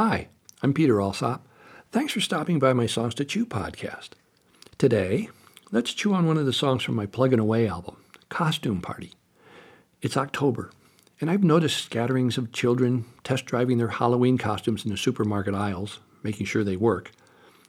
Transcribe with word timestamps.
Hi, 0.00 0.28
I'm 0.62 0.74
Peter 0.74 1.00
Alsop. 1.00 1.44
Thanks 1.90 2.12
for 2.12 2.20
stopping 2.20 2.60
by 2.60 2.72
my 2.72 2.86
Songs 2.86 3.16
to 3.16 3.24
Chew 3.24 3.44
podcast. 3.44 4.10
Today, 4.78 5.28
let's 5.72 5.92
chew 5.92 6.14
on 6.14 6.24
one 6.24 6.36
of 6.36 6.46
the 6.46 6.52
songs 6.52 6.84
from 6.84 6.94
my 6.94 7.04
Plugging 7.04 7.40
Away 7.40 7.66
album, 7.66 7.96
Costume 8.28 8.80
Party. 8.80 9.14
It's 10.00 10.16
October, 10.16 10.70
and 11.20 11.28
I've 11.28 11.42
noticed 11.42 11.82
scatterings 11.82 12.38
of 12.38 12.52
children 12.52 13.06
test 13.24 13.46
driving 13.46 13.78
their 13.78 13.88
Halloween 13.88 14.38
costumes 14.38 14.84
in 14.84 14.92
the 14.92 14.96
supermarket 14.96 15.56
aisles, 15.56 15.98
making 16.22 16.46
sure 16.46 16.62
they 16.62 16.76
work. 16.76 17.10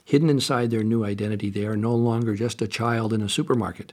Hidden 0.05 0.29
inside 0.29 0.69
their 0.69 0.83
new 0.83 1.03
identity, 1.03 1.49
they 1.49 1.65
are 1.65 1.75
no 1.75 1.95
longer 1.95 2.35
just 2.35 2.61
a 2.61 2.67
child 2.67 3.11
in 3.11 3.23
a 3.23 3.27
supermarket. 3.27 3.91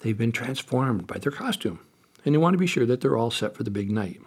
They've 0.00 0.18
been 0.18 0.30
transformed 0.30 1.06
by 1.06 1.16
their 1.16 1.32
costume, 1.32 1.78
and 2.22 2.34
they 2.34 2.38
want 2.38 2.52
to 2.52 2.58
be 2.58 2.66
sure 2.66 2.84
that 2.84 3.00
they're 3.00 3.16
all 3.16 3.30
set 3.30 3.54
for 3.54 3.62
the 3.62 3.70
big 3.70 3.90
night. 3.90 4.20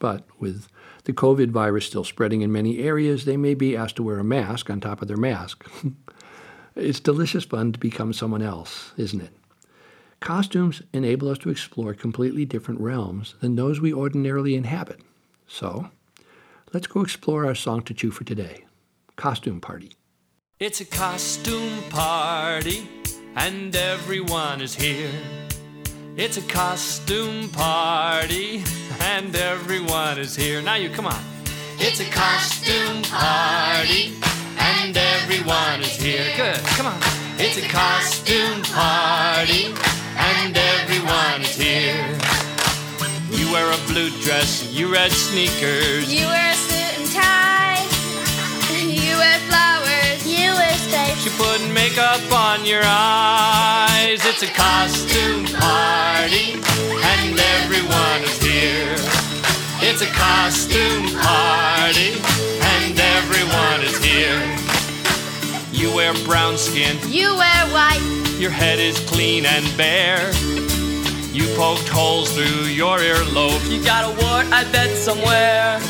But 0.00 0.24
with 0.40 0.66
the 1.04 1.12
COVID 1.12 1.50
virus 1.50 1.86
still 1.86 2.02
spreading 2.02 2.40
in 2.40 2.50
many 2.50 2.80
areas, 2.80 3.24
they 3.24 3.36
may 3.36 3.54
be 3.54 3.76
asked 3.76 3.96
to 3.96 4.02
wear 4.02 4.18
a 4.18 4.24
mask 4.24 4.68
on 4.68 4.80
top 4.80 5.00
of 5.00 5.06
their 5.06 5.16
mask. 5.16 5.64
it's 6.74 6.98
delicious 6.98 7.44
fun 7.44 7.70
to 7.72 7.78
become 7.78 8.12
someone 8.12 8.42
else, 8.42 8.92
isn't 8.96 9.20
it? 9.20 9.32
Costumes 10.18 10.82
enable 10.92 11.28
us 11.28 11.38
to 11.38 11.50
explore 11.50 11.94
completely 11.94 12.44
different 12.44 12.80
realms 12.80 13.36
than 13.40 13.54
those 13.54 13.80
we 13.80 13.92
ordinarily 13.92 14.54
inhabit. 14.54 15.00
So, 15.46 15.90
let's 16.72 16.86
go 16.86 17.00
explore 17.02 17.46
our 17.46 17.54
song 17.54 17.82
to 17.82 17.94
chew 17.94 18.10
for 18.10 18.24
today 18.24 18.64
Costume 19.16 19.60
Party. 19.60 19.92
It's 20.58 20.80
a 20.80 20.84
costume 20.84 21.82
party, 21.88 22.86
and 23.34 23.74
everyone 23.74 24.60
is 24.60 24.74
here. 24.74 25.10
It's 26.22 26.36
a 26.36 26.42
costume 26.42 27.48
party, 27.48 28.62
and 29.00 29.34
everyone 29.34 30.18
is 30.18 30.36
here. 30.36 30.60
Now 30.60 30.74
you 30.74 30.90
come 30.90 31.06
on. 31.06 31.24
It's 31.78 31.98
a 31.98 32.10
costume 32.10 33.00
party, 33.04 34.12
and 34.58 34.94
everyone 34.94 35.80
is 35.80 35.96
here. 35.96 36.30
Good, 36.36 36.62
come 36.76 36.88
on. 36.88 37.00
It's 37.38 37.56
a 37.56 37.66
costume 37.66 38.60
party, 38.64 39.72
and 40.18 40.54
everyone 40.54 41.40
is 41.40 41.56
here. 41.56 42.04
You 43.30 43.50
wear 43.50 43.72
a 43.72 43.78
blue 43.86 44.10
dress, 44.20 44.70
you 44.70 44.92
red 44.92 45.12
sneakers. 45.12 46.12
You 46.12 46.26
wear 46.26 46.52
You 51.24 51.30
put 51.36 51.60
makeup 51.74 52.20
on 52.32 52.64
your 52.64 52.80
eyes. 52.84 54.20
It's 54.24 54.42
a 54.42 54.46
costume 54.54 55.44
party, 55.58 56.54
and 56.54 57.38
everyone 57.60 58.22
is 58.24 58.40
here. 58.42 58.96
It's 59.82 60.00
a 60.02 60.06
costume 60.06 61.06
party, 61.20 62.12
and 62.72 62.98
everyone 62.98 63.80
is 63.84 64.02
here. 64.02 64.40
You 65.72 65.94
wear 65.94 66.14
brown 66.24 66.56
skin, 66.56 66.96
You 67.06 67.36
wear 67.36 67.66
white. 67.68 68.00
your 68.38 68.50
head 68.50 68.78
is 68.78 68.98
clean 69.00 69.44
and 69.44 69.64
bare. 69.76 70.30
You 71.32 71.46
poked 71.56 71.88
holes 71.88 72.32
through 72.32 72.64
your 72.72 72.98
earlobe. 72.98 73.60
You 73.70 73.82
got 73.84 74.04
a 74.04 74.24
wart, 74.24 74.46
I 74.52 74.64
bet, 74.72 74.90
somewhere. 74.96 75.80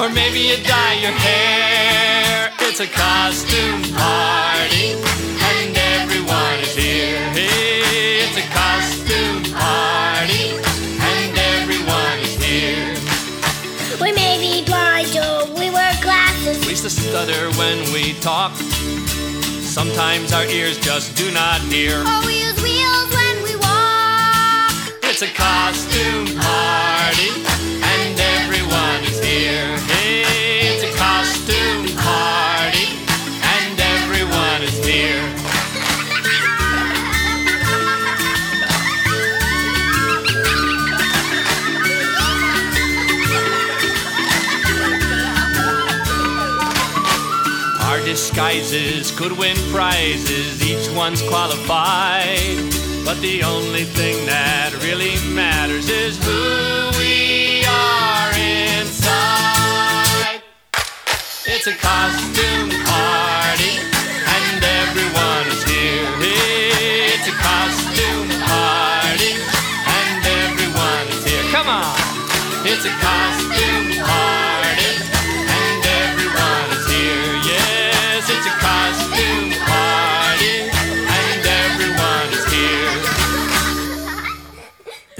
Or 0.00 0.08
maybe 0.12 0.40
you 0.40 0.56
dye 0.64 0.94
your 0.94 1.12
hair. 1.12 2.50
It's 2.76 2.80
a 2.80 2.88
costume 2.88 3.82
party, 3.94 4.94
and 4.98 5.76
everyone 5.94 6.58
is 6.58 6.74
here. 6.74 7.22
Hey, 7.30 8.26
it's 8.26 8.36
a 8.36 8.42
costume 8.50 9.44
party, 9.54 10.58
and 10.98 11.38
everyone 11.38 12.18
is 12.18 12.34
here. 12.42 12.98
We 14.00 14.10
may 14.10 14.38
be 14.40 14.64
blind 14.66 15.16
or 15.16 15.54
we 15.54 15.70
wear 15.70 15.94
glasses. 16.02 16.66
We 16.66 16.70
used 16.70 16.82
to 16.82 16.90
stutter 16.90 17.52
when 17.60 17.78
we 17.92 18.14
talk. 18.14 18.56
Sometimes 18.56 20.32
our 20.32 20.44
ears 20.46 20.76
just 20.76 21.16
do 21.16 21.30
not 21.30 21.60
hear. 21.60 22.00
Or 22.00 22.26
we 22.26 22.42
use 22.42 22.60
wheels 22.60 23.08
when 23.14 23.42
we 23.44 23.54
walk. 23.54 24.74
It's 25.04 25.22
a 25.22 25.28
costume 25.28 26.26
party, 26.40 26.53
disguises 48.14 49.10
could 49.10 49.32
win 49.32 49.56
prizes, 49.72 50.62
each 50.64 50.88
one's 50.94 51.20
qualified. 51.22 52.54
But 53.04 53.20
the 53.20 53.42
only 53.42 53.82
thing 53.82 54.24
that 54.26 54.72
really 54.84 55.16
matters 55.34 55.88
is 55.88 56.16
who 56.22 56.94
we 56.94 57.66
are 57.66 58.30
inside. 58.38 60.38
It's 61.44 61.66
a 61.66 61.74
costume 61.74 62.70
party, 62.86 63.82
and 63.82 64.62
everyone 64.62 65.50
is 65.50 65.66
here. 65.66 66.06
It's 67.18 67.26
a 67.26 67.34
costume 67.34 68.30
party, 68.46 69.42
and 69.90 70.22
everyone 70.22 71.10
is 71.10 71.26
here. 71.26 71.42
Come 71.50 71.66
on! 71.66 71.98
It's 72.62 72.86
a 72.86 72.94
costume 73.02 74.06
party, 74.06 74.53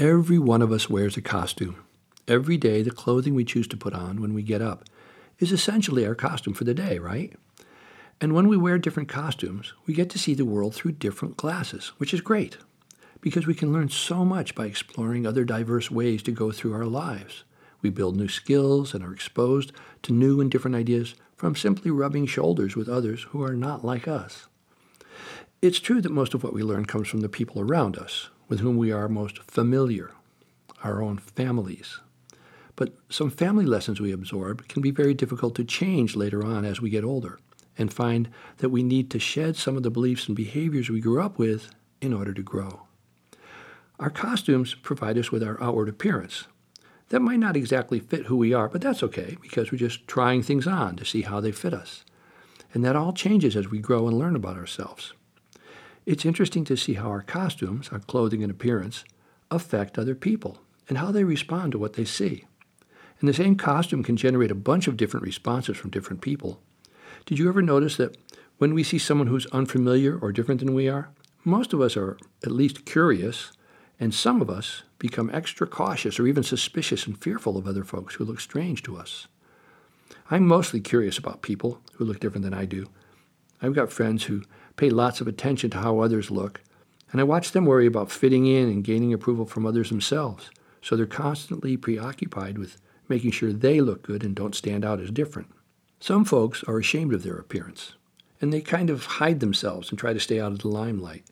Every 0.05 0.37
one 0.37 0.61
of 0.61 0.71
us 0.71 0.87
wears 0.87 1.17
a 1.17 1.21
costume. 1.21 1.83
Every 2.27 2.57
day, 2.57 2.83
the 2.83 2.91
clothing 2.91 3.33
we 3.33 3.43
choose 3.43 3.67
to 3.69 3.75
put 3.75 3.95
on 3.95 4.21
when 4.21 4.35
we 4.35 4.43
get 4.43 4.61
up 4.61 4.85
is 5.39 5.51
essentially 5.51 6.05
our 6.05 6.13
costume 6.13 6.53
for 6.53 6.63
the 6.63 6.75
day, 6.75 6.99
right? 6.99 7.33
And 8.21 8.35
when 8.35 8.47
we 8.47 8.55
wear 8.55 8.77
different 8.77 9.09
costumes, 9.09 9.73
we 9.87 9.95
get 9.95 10.11
to 10.11 10.19
see 10.19 10.35
the 10.35 10.45
world 10.45 10.75
through 10.75 10.91
different 10.91 11.37
glasses, 11.37 11.87
which 11.97 12.13
is 12.13 12.21
great 12.21 12.59
because 13.19 13.47
we 13.47 13.55
can 13.55 13.73
learn 13.73 13.89
so 13.89 14.23
much 14.23 14.53
by 14.53 14.67
exploring 14.67 15.25
other 15.25 15.43
diverse 15.43 15.89
ways 15.89 16.21
to 16.21 16.31
go 16.31 16.51
through 16.51 16.75
our 16.75 16.85
lives. 16.85 17.43
We 17.81 17.89
build 17.89 18.15
new 18.15 18.27
skills 18.27 18.93
and 18.93 19.03
are 19.03 19.11
exposed 19.11 19.71
to 20.03 20.13
new 20.13 20.39
and 20.39 20.51
different 20.51 20.75
ideas 20.75 21.15
from 21.35 21.55
simply 21.55 21.89
rubbing 21.89 22.27
shoulders 22.27 22.75
with 22.75 22.87
others 22.87 23.23
who 23.29 23.41
are 23.41 23.55
not 23.55 23.83
like 23.83 24.07
us. 24.07 24.45
It's 25.65 25.79
true 25.79 25.99
that 25.99 26.11
most 26.11 26.35
of 26.35 26.43
what 26.43 26.53
we 26.53 26.61
learn 26.61 26.85
comes 26.85 27.07
from 27.07 27.21
the 27.21 27.27
people 27.27 27.59
around 27.59 27.97
us, 27.97 28.29
with 28.47 28.59
whom 28.59 28.77
we 28.77 28.91
are 28.91 29.09
most 29.09 29.41
familiar, 29.49 30.11
our 30.83 31.01
own 31.01 31.17
families. 31.17 32.01
But 32.75 32.93
some 33.09 33.31
family 33.31 33.65
lessons 33.65 33.99
we 33.99 34.11
absorb 34.11 34.67
can 34.67 34.83
be 34.83 34.91
very 34.91 35.15
difficult 35.15 35.55
to 35.55 35.63
change 35.63 36.15
later 36.15 36.45
on 36.45 36.65
as 36.65 36.81
we 36.81 36.91
get 36.91 37.03
older 37.03 37.39
and 37.79 37.91
find 37.91 38.29
that 38.57 38.69
we 38.69 38.83
need 38.83 39.09
to 39.09 39.17
shed 39.17 39.55
some 39.55 39.75
of 39.75 39.81
the 39.81 39.89
beliefs 39.89 40.27
and 40.27 40.35
behaviors 40.35 40.91
we 40.91 40.99
grew 40.99 41.19
up 41.19 41.39
with 41.39 41.71
in 41.99 42.13
order 42.13 42.31
to 42.35 42.43
grow. 42.43 42.83
Our 43.99 44.11
costumes 44.11 44.75
provide 44.75 45.17
us 45.17 45.31
with 45.31 45.41
our 45.41 45.59
outward 45.59 45.89
appearance. 45.89 46.45
That 47.09 47.21
might 47.21 47.39
not 47.39 47.57
exactly 47.57 47.99
fit 47.99 48.27
who 48.27 48.37
we 48.37 48.53
are, 48.53 48.69
but 48.69 48.81
that's 48.81 49.01
okay 49.01 49.35
because 49.41 49.71
we're 49.71 49.79
just 49.79 50.07
trying 50.07 50.43
things 50.43 50.67
on 50.67 50.95
to 50.97 51.05
see 51.05 51.23
how 51.23 51.39
they 51.39 51.51
fit 51.51 51.73
us. 51.73 52.05
And 52.71 52.85
that 52.85 52.95
all 52.95 53.13
changes 53.13 53.55
as 53.55 53.71
we 53.71 53.79
grow 53.79 54.07
and 54.07 54.15
learn 54.15 54.35
about 54.35 54.57
ourselves. 54.57 55.13
It's 56.05 56.25
interesting 56.25 56.63
to 56.65 56.77
see 56.77 56.93
how 56.93 57.09
our 57.09 57.23
costumes, 57.23 57.89
our 57.91 57.99
clothing 57.99 58.43
and 58.43 58.51
appearance, 58.51 59.03
affect 59.49 59.97
other 59.97 60.13
people 60.13 60.59
and 60.87 60.99
how 60.99 61.11
they 61.11 61.23
respond 61.23 61.71
to 61.71 61.79
what 61.79 61.93
they 61.93 62.05
see. 62.05 62.45
And 63.19 63.27
the 63.27 63.33
same 63.33 63.55
costume 63.55 64.03
can 64.03 64.17
generate 64.17 64.51
a 64.51 64.55
bunch 64.55 64.87
of 64.87 64.97
different 64.97 65.25
responses 65.25 65.77
from 65.77 65.89
different 65.89 66.21
people. 66.21 66.61
Did 67.25 67.39
you 67.39 67.49
ever 67.49 67.61
notice 67.61 67.97
that 67.97 68.17
when 68.57 68.73
we 68.73 68.83
see 68.83 68.99
someone 68.99 69.27
who's 69.27 69.47
unfamiliar 69.47 70.17
or 70.17 70.31
different 70.31 70.59
than 70.59 70.75
we 70.75 70.87
are, 70.87 71.09
most 71.43 71.73
of 71.73 71.81
us 71.81 71.97
are 71.97 72.17
at 72.43 72.51
least 72.51 72.85
curious, 72.85 73.51
and 73.99 74.13
some 74.13 74.41
of 74.41 74.49
us 74.49 74.83
become 74.99 75.31
extra 75.33 75.65
cautious 75.65 76.19
or 76.19 76.27
even 76.27 76.43
suspicious 76.43 77.07
and 77.07 77.21
fearful 77.21 77.57
of 77.57 77.67
other 77.67 77.83
folks 77.83 78.15
who 78.15 78.25
look 78.25 78.39
strange 78.39 78.83
to 78.83 78.95
us. 78.95 79.27
I'm 80.29 80.47
mostly 80.47 80.81
curious 80.81 81.17
about 81.17 81.41
people 81.41 81.81
who 81.93 82.05
look 82.05 82.19
different 82.19 82.43
than 82.43 82.53
I 82.53 82.65
do. 82.65 82.89
I've 83.65 83.73
got 83.73 83.91
friends 83.91 84.25
who 84.25 84.43
pay 84.75 84.91
lots 84.91 85.21
of 85.21 85.27
attention 85.27 85.71
to 85.71 85.79
how 85.79 85.99
others 85.99 86.29
look, 86.29 86.61
and 87.11 87.19
I 87.19 87.23
watch 87.23 87.51
them 87.51 87.65
worry 87.65 87.87
about 87.87 88.11
fitting 88.11 88.45
in 88.45 88.69
and 88.69 88.83
gaining 88.83 89.11
approval 89.11 89.47
from 89.47 89.65
others 89.65 89.89
themselves. 89.89 90.51
So 90.83 90.95
they're 90.95 91.07
constantly 91.07 91.75
preoccupied 91.75 92.59
with 92.59 92.77
making 93.09 93.31
sure 93.31 93.51
they 93.51 93.81
look 93.81 94.03
good 94.03 94.23
and 94.23 94.35
don't 94.35 94.53
stand 94.53 94.85
out 94.85 94.99
as 94.99 95.09
different. 95.09 95.49
Some 95.99 96.25
folks 96.25 96.63
are 96.65 96.77
ashamed 96.77 97.11
of 97.15 97.23
their 97.23 97.37
appearance, 97.37 97.95
and 98.39 98.53
they 98.53 98.61
kind 98.61 98.91
of 98.91 99.05
hide 99.05 99.39
themselves 99.39 99.89
and 99.89 99.97
try 99.97 100.13
to 100.13 100.19
stay 100.19 100.39
out 100.39 100.51
of 100.51 100.59
the 100.59 100.67
limelight. 100.67 101.23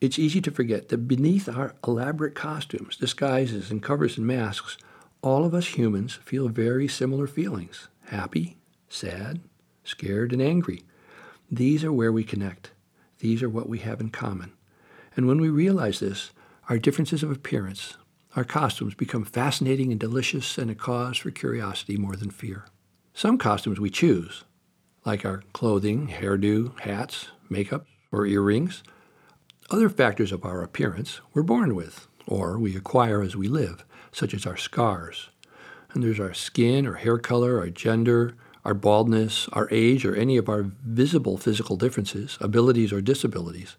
It's 0.00 0.18
easy 0.18 0.40
to 0.40 0.50
forget 0.50 0.88
that 0.88 1.06
beneath 1.06 1.48
our 1.48 1.74
elaborate 1.86 2.34
costumes, 2.34 2.96
disguises, 2.96 3.70
and 3.70 3.80
covers 3.80 4.18
and 4.18 4.26
masks, 4.26 4.76
all 5.22 5.44
of 5.44 5.54
us 5.54 5.78
humans 5.78 6.14
feel 6.24 6.48
very 6.48 6.88
similar 6.88 7.28
feelings 7.28 7.86
happy, 8.06 8.56
sad, 8.88 9.38
scared, 9.84 10.32
and 10.32 10.42
angry. 10.42 10.82
These 11.52 11.82
are 11.82 11.92
where 11.92 12.12
we 12.12 12.22
connect. 12.22 12.70
These 13.18 13.42
are 13.42 13.48
what 13.48 13.68
we 13.68 13.80
have 13.80 14.00
in 14.00 14.10
common. 14.10 14.52
And 15.16 15.26
when 15.26 15.40
we 15.40 15.48
realize 15.48 15.98
this, 15.98 16.30
our 16.68 16.78
differences 16.78 17.24
of 17.24 17.32
appearance, 17.32 17.96
our 18.36 18.44
costumes 18.44 18.94
become 18.94 19.24
fascinating 19.24 19.90
and 19.90 19.98
delicious 19.98 20.58
and 20.58 20.70
a 20.70 20.76
cause 20.76 21.18
for 21.18 21.32
curiosity 21.32 21.96
more 21.96 22.14
than 22.14 22.30
fear. 22.30 22.66
Some 23.14 23.36
costumes 23.36 23.80
we 23.80 23.90
choose, 23.90 24.44
like 25.04 25.24
our 25.24 25.42
clothing, 25.52 26.06
hairdo, 26.06 26.78
hats, 26.78 27.30
makeup, 27.48 27.84
or 28.12 28.26
earrings. 28.26 28.84
Other 29.70 29.88
factors 29.88 30.30
of 30.30 30.44
our 30.44 30.62
appearance 30.62 31.20
we're 31.34 31.42
born 31.42 31.74
with, 31.74 32.06
or 32.28 32.60
we 32.60 32.76
acquire 32.76 33.22
as 33.22 33.34
we 33.34 33.48
live, 33.48 33.84
such 34.12 34.34
as 34.34 34.46
our 34.46 34.56
scars. 34.56 35.30
And 35.92 36.04
there's 36.04 36.20
our 36.20 36.32
skin 36.32 36.86
or 36.86 36.94
hair 36.94 37.18
color, 37.18 37.58
our 37.58 37.70
gender, 37.70 38.36
our 38.64 38.74
baldness, 38.74 39.48
our 39.52 39.68
age, 39.70 40.04
or 40.04 40.14
any 40.14 40.36
of 40.36 40.48
our 40.48 40.66
visible 40.84 41.38
physical 41.38 41.76
differences, 41.76 42.36
abilities, 42.40 42.92
or 42.92 43.00
disabilities. 43.00 43.76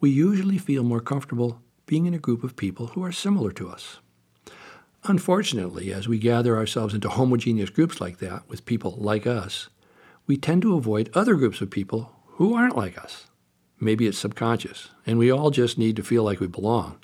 We 0.00 0.10
usually 0.10 0.58
feel 0.58 0.82
more 0.82 1.00
comfortable 1.00 1.60
being 1.86 2.06
in 2.06 2.14
a 2.14 2.18
group 2.18 2.44
of 2.44 2.56
people 2.56 2.88
who 2.88 3.04
are 3.04 3.12
similar 3.12 3.52
to 3.52 3.68
us. 3.68 3.98
Unfortunately, 5.04 5.92
as 5.92 6.06
we 6.06 6.18
gather 6.18 6.56
ourselves 6.56 6.94
into 6.94 7.08
homogeneous 7.08 7.70
groups 7.70 8.00
like 8.00 8.18
that 8.18 8.48
with 8.48 8.66
people 8.66 8.94
like 8.98 9.26
us, 9.26 9.68
we 10.26 10.36
tend 10.36 10.62
to 10.62 10.76
avoid 10.76 11.10
other 11.14 11.34
groups 11.34 11.60
of 11.60 11.70
people 11.70 12.12
who 12.26 12.54
aren't 12.54 12.76
like 12.76 12.96
us. 12.96 13.26
Maybe 13.80 14.06
it's 14.06 14.18
subconscious, 14.18 14.90
and 15.06 15.18
we 15.18 15.30
all 15.30 15.50
just 15.50 15.78
need 15.78 15.96
to 15.96 16.02
feel 16.02 16.22
like 16.22 16.38
we 16.38 16.46
belong. 16.46 16.98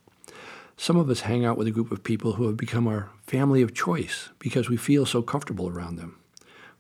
Some 0.77 0.97
of 0.99 1.09
us 1.09 1.21
hang 1.21 1.45
out 1.45 1.57
with 1.57 1.67
a 1.67 1.71
group 1.71 1.91
of 1.91 2.05
people 2.05 2.35
who 2.35 2.47
have 2.47 2.57
become 2.59 2.87
our 2.87 3.09
family 3.27 3.63
of 3.63 3.75
choice 3.75 4.29
because 4.39 4.69
we 4.69 4.77
feel 4.77 5.07
so 5.07 5.23
comfortable 5.23 5.69
around 5.69 5.97
them. 5.97 6.19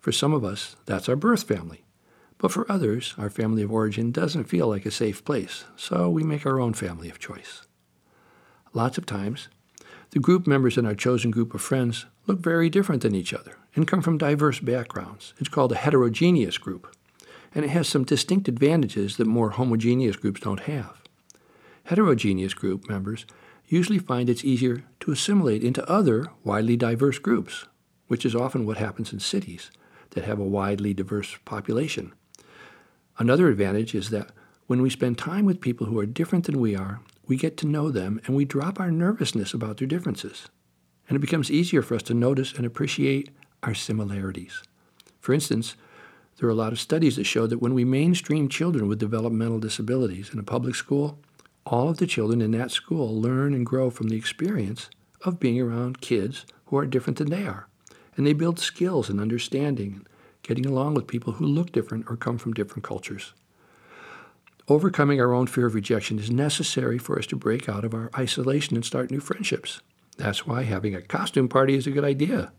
For 0.00 0.12
some 0.12 0.32
of 0.32 0.44
us, 0.44 0.76
that's 0.86 1.08
our 1.08 1.16
birth 1.16 1.42
family. 1.42 1.84
But 2.38 2.52
for 2.52 2.70
others, 2.70 3.14
our 3.18 3.30
family 3.30 3.62
of 3.62 3.72
origin 3.72 4.12
doesn't 4.12 4.44
feel 4.44 4.68
like 4.68 4.84
a 4.84 4.90
safe 4.90 5.24
place, 5.24 5.64
so 5.76 6.10
we 6.10 6.22
make 6.22 6.44
our 6.44 6.60
own 6.60 6.74
family 6.74 7.08
of 7.08 7.18
choice. 7.18 7.62
Lots 8.74 8.98
of 8.98 9.06
times, 9.06 9.48
the 10.10 10.20
group 10.20 10.46
members 10.46 10.76
in 10.76 10.86
our 10.86 10.94
chosen 10.94 11.30
group 11.30 11.54
of 11.54 11.62
friends 11.62 12.06
look 12.26 12.38
very 12.40 12.68
different 12.68 13.02
than 13.02 13.14
each 13.14 13.32
other 13.32 13.56
and 13.74 13.88
come 13.88 14.02
from 14.02 14.18
diverse 14.18 14.60
backgrounds. 14.60 15.32
It's 15.38 15.48
called 15.48 15.72
a 15.72 15.76
heterogeneous 15.76 16.58
group, 16.58 16.94
and 17.54 17.64
it 17.64 17.68
has 17.68 17.88
some 17.88 18.04
distinct 18.04 18.48
advantages 18.48 19.16
that 19.16 19.26
more 19.26 19.50
homogeneous 19.50 20.16
groups 20.16 20.40
don't 20.40 20.60
have. 20.60 21.02
Heterogeneous 21.84 22.54
group 22.54 22.88
members 22.88 23.26
usually 23.66 23.98
find 23.98 24.28
it's 24.28 24.44
easier 24.44 24.84
to 25.00 25.10
assimilate 25.10 25.64
into 25.64 25.88
other 25.90 26.26
widely 26.44 26.76
diverse 26.76 27.18
groups, 27.18 27.64
which 28.08 28.26
is 28.26 28.34
often 28.34 28.66
what 28.66 28.76
happens 28.76 29.12
in 29.12 29.20
cities 29.20 29.70
that 30.10 30.24
have 30.24 30.38
a 30.38 30.44
widely 30.44 30.94
diverse 30.94 31.36
population. 31.44 32.12
Another 33.18 33.48
advantage 33.48 33.94
is 33.94 34.10
that 34.10 34.30
when 34.66 34.82
we 34.82 34.90
spend 34.90 35.16
time 35.16 35.44
with 35.44 35.60
people 35.60 35.86
who 35.86 35.98
are 35.98 36.06
different 36.06 36.46
than 36.46 36.60
we 36.60 36.74
are, 36.74 37.00
we 37.26 37.36
get 37.36 37.56
to 37.58 37.66
know 37.66 37.90
them 37.90 38.20
and 38.26 38.36
we 38.36 38.44
drop 38.44 38.78
our 38.80 38.90
nervousness 38.90 39.54
about 39.54 39.78
their 39.78 39.88
differences. 39.88 40.48
And 41.08 41.16
it 41.16 41.20
becomes 41.20 41.50
easier 41.50 41.82
for 41.82 41.94
us 41.94 42.02
to 42.04 42.14
notice 42.14 42.52
and 42.52 42.66
appreciate 42.66 43.30
our 43.62 43.74
similarities. 43.74 44.62
For 45.20 45.32
instance, 45.32 45.76
there 46.38 46.48
are 46.48 46.52
a 46.52 46.54
lot 46.54 46.72
of 46.72 46.80
studies 46.80 47.16
that 47.16 47.24
show 47.24 47.46
that 47.46 47.62
when 47.62 47.74
we 47.74 47.84
mainstream 47.84 48.48
children 48.48 48.88
with 48.88 48.98
developmental 48.98 49.58
disabilities 49.58 50.30
in 50.32 50.38
a 50.38 50.44
public 50.44 50.74
school, 50.74 51.18
all 51.64 51.88
of 51.88 51.96
the 51.96 52.06
children 52.06 52.42
in 52.42 52.50
that 52.52 52.70
school 52.70 53.20
learn 53.20 53.54
and 53.54 53.64
grow 53.64 53.90
from 53.90 54.08
the 54.08 54.16
experience 54.16 54.90
of 55.24 55.40
being 55.40 55.60
around 55.60 56.00
kids 56.00 56.44
who 56.66 56.76
are 56.76 56.86
different 56.86 57.18
than 57.18 57.30
they 57.30 57.46
are. 57.46 57.68
And 58.16 58.26
they 58.26 58.32
build 58.32 58.58
skills 58.58 59.08
and 59.08 59.20
understanding, 59.20 60.06
getting 60.42 60.66
along 60.66 60.94
with 60.94 61.06
people 61.06 61.34
who 61.34 61.46
look 61.46 61.72
different 61.72 62.06
or 62.08 62.16
come 62.16 62.38
from 62.38 62.54
different 62.54 62.84
cultures. 62.84 63.34
Overcoming 64.68 65.20
our 65.20 65.32
own 65.32 65.46
fear 65.46 65.66
of 65.66 65.74
rejection 65.74 66.18
is 66.18 66.30
necessary 66.30 66.98
for 66.98 67.18
us 67.18 67.26
to 67.26 67.36
break 67.36 67.68
out 67.68 67.84
of 67.84 67.94
our 67.94 68.10
isolation 68.16 68.74
and 68.74 68.84
start 68.84 69.10
new 69.10 69.20
friendships. 69.20 69.80
That's 70.16 70.46
why 70.46 70.62
having 70.62 70.94
a 70.94 71.02
costume 71.02 71.48
party 71.48 71.74
is 71.74 71.86
a 71.86 71.90
good 71.92 72.04
idea, 72.04 72.52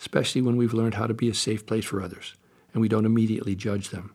especially 0.00 0.42
when 0.42 0.56
we've 0.56 0.74
learned 0.74 0.94
how 0.94 1.06
to 1.06 1.14
be 1.14 1.28
a 1.28 1.34
safe 1.34 1.64
place 1.64 1.84
for 1.84 2.02
others 2.02 2.34
and 2.74 2.80
we 2.80 2.88
don't 2.88 3.06
immediately 3.06 3.54
judge 3.54 3.90
them. 3.90 4.12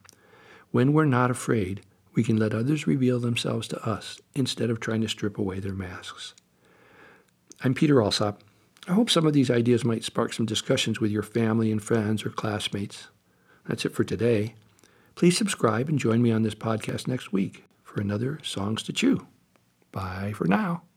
When 0.72 0.94
we're 0.94 1.06
not 1.06 1.32
afraid, 1.32 1.82
we 2.14 2.24
can 2.24 2.38
let 2.38 2.54
others 2.54 2.86
reveal 2.86 3.20
themselves 3.20 3.68
to 3.70 3.90
us 3.90 4.20
instead 4.36 4.70
of 4.70 4.80
trying 4.80 5.02
to 5.02 5.08
strip 5.08 5.38
away 5.38 5.60
their 5.60 5.74
masks. 5.74 6.36
I'm 7.64 7.74
Peter 7.74 8.02
Alsop. 8.02 8.44
I 8.90 8.94
hope 8.94 9.12
some 9.12 9.28
of 9.28 9.34
these 9.34 9.52
ideas 9.52 9.86
might 9.86 10.04
spark 10.04 10.34
some 10.34 10.48
discussions 10.48 11.00
with 11.00 11.12
your 11.12 11.22
family 11.22 11.72
and 11.72 11.82
friends 11.82 12.26
or 12.26 12.32
classmates. 12.32 13.10
That's 13.68 13.86
it 13.86 13.94
for 13.94 14.04
today. 14.04 14.56
Please 15.14 15.38
subscribe 15.38 15.90
and 15.90 16.00
join 16.00 16.24
me 16.24 16.32
on 16.32 16.42
this 16.42 16.56
podcast 16.56 17.08
next 17.08 17.32
week 17.32 17.66
for 17.84 18.02
another 18.02 18.40
Songs 18.42 18.82
to 18.84 18.94
Chew. 18.94 19.28
Bye 19.92 20.34
for 20.36 20.48
now. 20.48 20.89